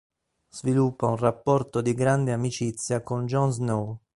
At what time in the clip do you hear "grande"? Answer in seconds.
1.93-2.31